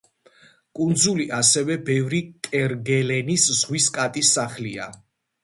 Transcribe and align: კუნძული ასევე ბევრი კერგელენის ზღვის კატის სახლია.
კუნძული 0.77 1.27
ასევე 1.39 1.75
ბევრი 1.89 2.21
კერგელენის 2.49 3.47
ზღვის 3.61 3.93
კატის 4.01 4.35
სახლია. 4.41 4.91